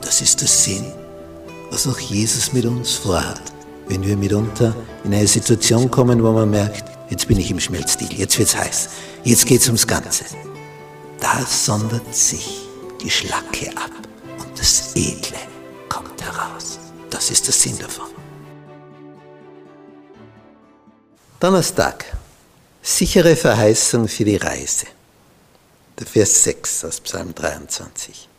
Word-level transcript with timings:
Das 0.00 0.20
ist 0.20 0.40
der 0.40 0.48
Sinn, 0.48 0.92
was 1.70 1.86
auch 1.86 1.98
Jesus 1.98 2.52
mit 2.52 2.64
uns 2.64 2.94
vorhat. 2.94 3.40
Wenn 3.88 4.02
wir 4.02 4.16
mitunter 4.16 4.74
in 5.04 5.12
eine 5.12 5.26
Situation 5.26 5.90
kommen, 5.90 6.22
wo 6.22 6.32
man 6.32 6.50
merkt, 6.50 6.84
jetzt 7.10 7.26
bin 7.28 7.38
ich 7.38 7.50
im 7.50 7.60
Schmelzstil, 7.60 8.12
jetzt 8.12 8.38
wird's 8.38 8.56
heiß, 8.56 8.88
jetzt 9.24 9.46
geht's 9.46 9.66
ums 9.66 9.86
Ganze. 9.86 10.24
Da 11.20 11.44
sondert 11.44 12.14
sich 12.14 12.62
die 13.02 13.10
Schlacke 13.10 13.70
ab 13.76 13.90
und 14.38 14.58
das 14.58 14.94
Edle 14.94 15.38
kommt 15.88 16.22
heraus. 16.22 16.78
Das 17.10 17.30
ist 17.30 17.46
der 17.46 17.54
Sinn 17.54 17.78
davon. 17.78 18.06
Donnerstag. 21.40 22.04
Sichere 22.82 23.36
Verheißung 23.36 24.08
für 24.08 24.24
die 24.24 24.36
Reise. 24.36 24.86
Der 25.98 26.06
Vers 26.06 26.44
6 26.44 26.84
aus 26.86 27.00
Psalm 27.00 27.34
23. 27.34 28.29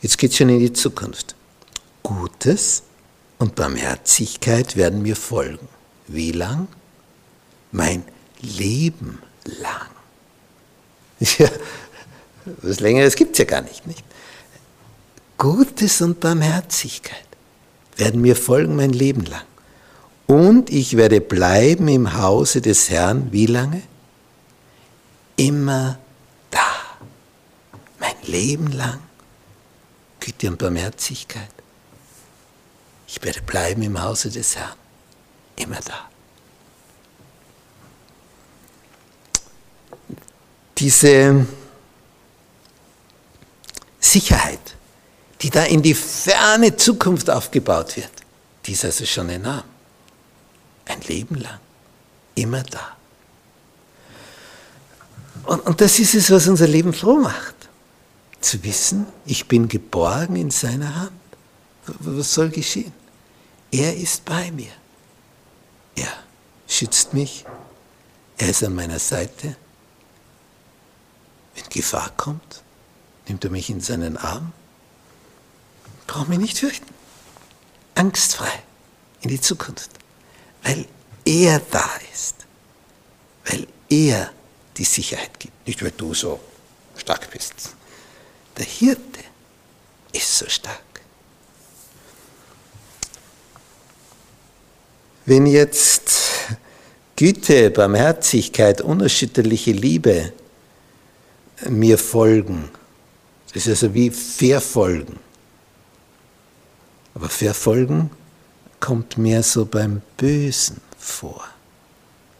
Jetzt 0.00 0.18
geht 0.18 0.30
es 0.30 0.36
schon 0.36 0.48
in 0.48 0.60
die 0.60 0.72
Zukunft. 0.72 1.34
Gutes 2.02 2.84
und 3.38 3.54
Barmherzigkeit 3.54 4.76
werden 4.76 5.02
mir 5.02 5.16
folgen. 5.16 5.68
Wie 6.06 6.32
lang? 6.32 6.68
Mein 7.72 8.04
Leben 8.40 9.22
lang. 9.44 9.88
Ja, 11.38 11.48
was 12.62 12.80
längeres 12.80 13.16
gibt 13.16 13.32
es 13.32 13.38
ja 13.38 13.44
gar 13.44 13.60
nicht, 13.60 13.86
nicht? 13.86 14.04
Gutes 15.36 16.00
und 16.00 16.20
Barmherzigkeit 16.20 17.26
werden 17.96 18.20
mir 18.20 18.36
folgen 18.36 18.76
mein 18.76 18.92
Leben 18.92 19.24
lang. 19.24 19.42
Und 20.26 20.70
ich 20.70 20.96
werde 20.96 21.20
bleiben 21.20 21.88
im 21.88 22.16
Hause 22.16 22.60
des 22.60 22.88
Herrn, 22.88 23.32
wie 23.32 23.46
lange? 23.46 23.82
Immer 25.36 25.98
da. 26.50 26.70
Mein 27.98 28.14
Leben 28.24 28.68
lang. 28.72 29.00
Güte 30.28 30.48
und 30.48 30.58
Barmherzigkeit. 30.58 31.48
Ich 33.06 33.22
werde 33.22 33.40
bleiben 33.40 33.80
im 33.80 34.02
Hause 34.02 34.30
des 34.30 34.56
Herrn. 34.56 34.76
Immer 35.56 35.80
da. 35.80 36.10
Diese 40.76 41.46
Sicherheit, 43.98 44.76
die 45.40 45.48
da 45.48 45.64
in 45.64 45.80
die 45.80 45.94
ferne 45.94 46.76
Zukunft 46.76 47.30
aufgebaut 47.30 47.96
wird, 47.96 48.10
die 48.66 48.72
ist 48.72 48.84
also 48.84 49.06
schon 49.06 49.30
enorm. 49.30 49.64
Ein 50.84 51.00
Leben 51.02 51.36
lang. 51.36 51.58
Immer 52.34 52.62
da. 52.64 52.96
Und, 55.44 55.60
und 55.66 55.80
das 55.80 55.98
ist 55.98 56.14
es, 56.14 56.30
was 56.30 56.46
unser 56.46 56.66
Leben 56.66 56.92
froh 56.92 57.16
macht. 57.16 57.57
Zu 58.40 58.62
wissen, 58.64 59.06
ich 59.26 59.48
bin 59.48 59.68
geborgen 59.68 60.36
in 60.36 60.50
seiner 60.50 60.94
Hand. 60.94 61.12
Was 61.86 62.34
soll 62.34 62.50
geschehen? 62.50 62.92
Er 63.70 63.96
ist 63.96 64.24
bei 64.24 64.50
mir. 64.52 64.72
Er 65.96 66.12
schützt 66.66 67.14
mich. 67.14 67.44
Er 68.36 68.50
ist 68.50 68.62
an 68.62 68.74
meiner 68.74 68.98
Seite. 68.98 69.56
Wenn 71.54 71.68
Gefahr 71.70 72.12
kommt, 72.16 72.62
nimmt 73.26 73.44
er 73.44 73.50
mich 73.50 73.68
in 73.70 73.80
seinen 73.80 74.16
Arm. 74.16 74.52
Brauche 76.06 76.28
mich 76.28 76.38
nicht 76.38 76.58
fürchten. 76.58 76.94
Angstfrei 77.94 78.62
in 79.22 79.30
die 79.30 79.40
Zukunft 79.40 79.90
weil 80.62 80.86
er 81.24 81.60
da 81.70 81.88
ist, 82.12 82.46
weil 83.46 83.66
er 83.88 84.30
die 84.76 84.84
Sicherheit 84.84 85.38
gibt, 85.38 85.66
nicht 85.66 85.82
weil 85.82 85.92
du 85.92 86.14
so 86.14 86.40
stark 86.96 87.30
bist. 87.30 87.74
Der 88.58 88.66
Hirte 88.66 89.20
ist 90.12 90.38
so 90.38 90.48
stark. 90.48 90.82
Wenn 95.26 95.46
jetzt 95.46 96.10
Güte, 97.14 97.70
Barmherzigkeit, 97.70 98.80
unerschütterliche 98.80 99.72
Liebe 99.72 100.32
mir 101.68 101.98
folgen, 101.98 102.70
das 103.52 103.66
ist 103.66 103.82
also 103.82 103.94
wie 103.94 104.10
verfolgen. 104.10 105.20
Aber 107.14 107.28
verfolgen 107.28 108.10
kommt 108.80 109.18
mehr 109.18 109.42
so 109.42 109.66
beim 109.66 110.02
Bösen 110.16 110.80
vor. 110.98 111.46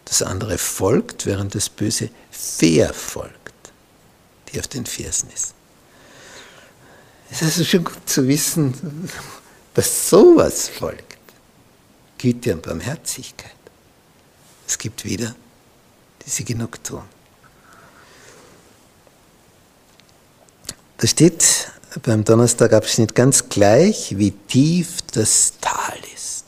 Das 0.05 0.23
andere 0.23 0.59
folgt, 0.59 1.27
während 1.27 1.55
das 1.55 1.69
Böse 1.69 2.11
verfolgt, 2.31 3.73
die 4.49 4.59
auf 4.59 4.67
den 4.67 4.87
Fersen 4.87 5.28
ist. 5.34 5.58
Es 7.31 7.43
ist 7.43 7.59
also 7.59 7.65
schon 7.65 7.84
gut 7.84 8.09
zu 8.09 8.27
wissen, 8.27 8.75
dass 9.75 10.09
sowas 10.09 10.69
folgt. 10.69 11.05
Güte 12.16 12.55
und 12.55 12.62
Barmherzigkeit. 12.62 13.53
Es 14.66 14.77
gibt 14.77 15.05
wieder 15.05 15.34
diese 16.25 16.43
Genugtuung. 16.43 17.05
Da 20.99 21.06
steht 21.06 21.71
beim 22.03 22.25
Donnerstagabschnitt 22.25 23.15
ganz 23.15 23.49
gleich, 23.49 24.19
wie 24.19 24.33
tief 24.33 25.03
das 25.12 25.55
Tal 25.60 25.99
ist 26.15 26.45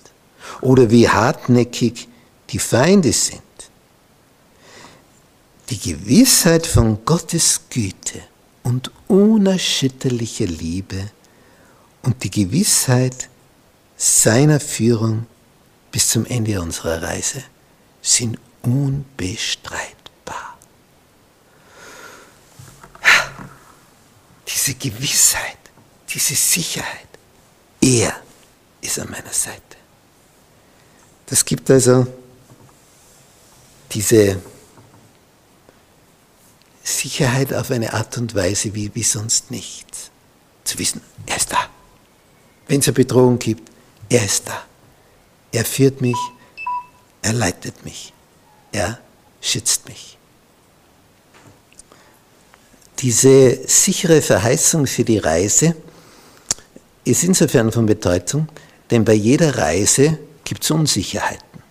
oder 0.60 0.90
wie 0.90 1.08
hartnäckig 1.08 2.08
die 2.50 2.58
Feinde 2.58 3.12
sind. 3.12 3.40
Die 5.70 5.78
Gewissheit 5.78 6.66
von 6.66 7.04
Gottes 7.04 7.60
Güte 7.70 8.22
und 8.62 8.90
unerschütterlicher 9.08 10.46
Liebe 10.46 11.10
und 12.02 12.22
die 12.24 12.30
Gewissheit 12.30 13.28
seiner 13.96 14.60
Führung 14.60 15.26
bis 15.92 16.08
zum 16.08 16.24
Ende 16.26 16.60
unserer 16.60 17.02
Reise 17.02 17.42
sind 18.00 18.38
unbestreitbar. 18.62 20.00
diese 24.60 24.74
Gewissheit, 24.74 25.58
diese 26.08 26.34
Sicherheit. 26.34 27.08
Er 27.80 28.14
ist 28.80 28.98
an 28.98 29.10
meiner 29.10 29.32
Seite. 29.32 29.60
Das 31.26 31.44
gibt 31.44 31.70
also 31.70 32.06
diese 33.92 34.40
Sicherheit 36.82 37.52
auf 37.52 37.70
eine 37.70 37.92
Art 37.92 38.16
und 38.18 38.34
Weise 38.34 38.74
wie, 38.74 38.94
wie 38.94 39.02
sonst 39.02 39.50
nichts. 39.50 40.10
Zu 40.64 40.78
wissen, 40.78 41.00
er 41.26 41.36
ist 41.36 41.52
da. 41.52 41.58
Wenn 42.68 42.80
es 42.80 42.88
eine 42.88 42.94
Bedrohung 42.94 43.38
gibt, 43.38 43.70
er 44.08 44.24
ist 44.24 44.48
da. 44.48 44.64
Er 45.52 45.64
führt 45.64 46.00
mich, 46.00 46.16
er 47.22 47.32
leitet 47.32 47.84
mich, 47.84 48.12
er 48.72 48.98
schützt 49.40 49.88
mich. 49.88 50.16
Diese 53.00 53.66
sichere 53.66 54.20
Verheißung 54.20 54.86
für 54.86 55.04
die 55.04 55.18
Reise 55.18 55.74
ist 57.04 57.24
insofern 57.24 57.72
von 57.72 57.86
Bedeutung, 57.86 58.48
denn 58.90 59.04
bei 59.04 59.14
jeder 59.14 59.56
Reise 59.56 60.18
gibt 60.44 60.64
es 60.64 60.70
Unsicherheiten. 60.70 61.62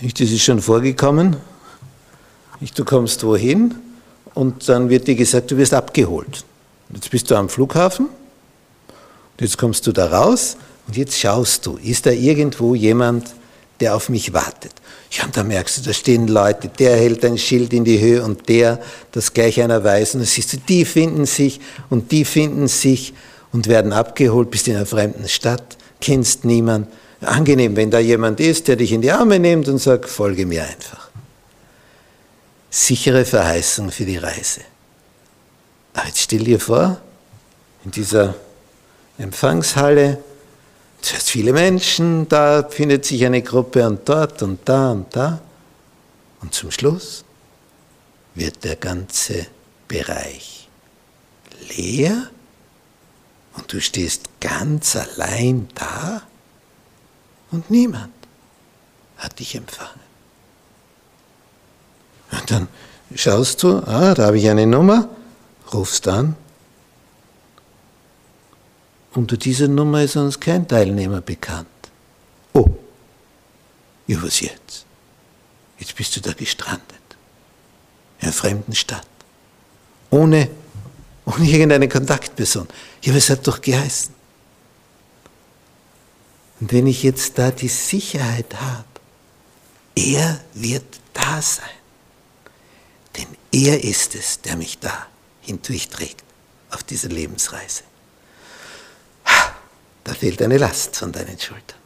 Das 0.00 0.20
ist 0.20 0.42
schon 0.42 0.60
vorgekommen. 0.60 1.36
Du 2.74 2.84
kommst 2.84 3.22
wohin 3.24 3.74
und 4.34 4.68
dann 4.68 4.88
wird 4.88 5.06
dir 5.06 5.14
gesagt, 5.14 5.50
du 5.50 5.56
wirst 5.56 5.74
abgeholt. 5.74 6.44
Jetzt 6.92 7.10
bist 7.10 7.30
du 7.30 7.36
am 7.36 7.48
Flughafen, 7.48 8.08
jetzt 9.38 9.58
kommst 9.58 9.86
du 9.86 9.92
da 9.92 10.06
raus 10.06 10.56
und 10.86 10.96
jetzt 10.96 11.18
schaust 11.18 11.66
du, 11.66 11.78
ist 11.82 12.06
da 12.06 12.10
irgendwo 12.10 12.74
jemand, 12.74 13.34
der 13.80 13.94
auf 13.94 14.08
mich 14.08 14.32
wartet? 14.32 14.72
Ja, 15.10 15.24
und 15.24 15.36
da 15.36 15.44
merkst 15.44 15.78
du, 15.78 15.82
da 15.82 15.92
stehen 15.92 16.28
Leute, 16.28 16.68
der 16.68 16.96
hält 16.96 17.24
ein 17.24 17.38
Schild 17.38 17.72
in 17.72 17.84
die 17.84 18.00
Höhe 18.00 18.22
und 18.22 18.48
der, 18.48 18.80
das 19.12 19.32
gleich 19.32 19.60
einer 19.60 19.82
weiß. 19.84 20.14
Und 20.14 20.20
dann 20.20 20.26
siehst 20.26 20.52
du, 20.52 20.56
die 20.56 20.84
finden 20.84 21.26
sich 21.26 21.60
und 21.90 22.10
die 22.10 22.24
finden 22.24 22.68
sich 22.68 23.14
und 23.52 23.68
werden 23.68 23.92
abgeholt, 23.92 24.50
bist 24.50 24.68
in 24.68 24.76
einer 24.76 24.86
fremden 24.86 25.28
Stadt, 25.28 25.76
kennst 26.00 26.44
niemand. 26.44 26.88
Angenehm, 27.20 27.74
wenn 27.76 27.90
da 27.90 27.98
jemand 27.98 28.38
ist, 28.38 28.68
der 28.68 28.76
dich 28.76 28.92
in 28.92 29.02
die 29.02 29.10
Arme 29.10 29.38
nimmt 29.38 29.68
und 29.68 29.78
sagt, 29.78 30.08
folge 30.08 30.46
mir 30.46 30.62
einfach. 30.62 31.07
Sichere 32.78 33.24
Verheißung 33.24 33.90
für 33.90 34.04
die 34.04 34.18
Reise. 34.18 34.60
Aber 35.94 36.06
jetzt 36.06 36.20
stell 36.20 36.44
dir 36.44 36.60
vor, 36.60 37.00
in 37.84 37.90
dieser 37.90 38.36
Empfangshalle, 39.18 40.22
zuerst 41.00 41.28
viele 41.28 41.52
Menschen, 41.52 42.28
da 42.28 42.62
findet 42.62 43.04
sich 43.04 43.26
eine 43.26 43.42
Gruppe 43.42 43.84
und 43.84 44.08
dort 44.08 44.42
und 44.42 44.60
da 44.64 44.92
und 44.92 45.14
da. 45.16 45.40
Und 46.40 46.54
zum 46.54 46.70
Schluss 46.70 47.24
wird 48.36 48.62
der 48.62 48.76
ganze 48.76 49.48
Bereich 49.88 50.68
leer 51.76 52.30
und 53.56 53.72
du 53.72 53.80
stehst 53.80 54.28
ganz 54.40 54.94
allein 54.94 55.68
da 55.74 56.22
und 57.50 57.72
niemand 57.72 58.14
hat 59.16 59.40
dich 59.40 59.56
empfangen. 59.56 60.07
Dann 62.48 62.66
schaust 63.14 63.62
du, 63.62 63.78
ah, 63.86 64.14
da 64.14 64.26
habe 64.26 64.38
ich 64.38 64.48
eine 64.48 64.66
Nummer, 64.66 65.08
rufst 65.72 66.08
an. 66.08 66.34
Unter 69.14 69.36
dieser 69.36 69.68
Nummer 69.68 70.02
ist 70.02 70.16
uns 70.16 70.40
kein 70.40 70.66
Teilnehmer 70.66 71.20
bekannt. 71.20 71.68
Oh, 72.54 72.68
ja, 74.06 74.22
was 74.22 74.40
jetzt? 74.40 74.86
Jetzt 75.78 75.94
bist 75.94 76.16
du 76.16 76.20
da 76.20 76.32
gestrandet. 76.32 76.82
In 78.20 78.24
einer 78.24 78.32
fremden 78.32 78.74
Stadt. 78.74 79.06
Ohne, 80.10 80.48
ohne 81.26 81.44
irgendeine 81.44 81.88
Kontaktperson. 81.88 82.66
Ja, 83.02 83.12
aber 83.12 83.18
es 83.18 83.28
hat 83.28 83.46
doch 83.46 83.60
geheißen. 83.60 84.14
Und 86.60 86.72
wenn 86.72 86.86
ich 86.86 87.02
jetzt 87.02 87.38
da 87.38 87.50
die 87.50 87.68
Sicherheit 87.68 88.54
habe, 88.60 88.84
er 89.94 90.40
wird 90.54 90.98
da 91.12 91.42
sein. 91.42 91.77
Er 93.60 93.82
ist 93.82 94.14
es, 94.14 94.40
der 94.40 94.56
mich 94.56 94.78
da 94.78 95.08
hindurchträgt 95.40 96.22
auf 96.70 96.84
dieser 96.84 97.08
Lebensreise. 97.08 97.82
Da 100.04 100.14
fehlt 100.14 100.40
eine 100.42 100.58
Last 100.58 100.94
von 100.96 101.10
deinen 101.10 101.40
Schultern. 101.40 101.76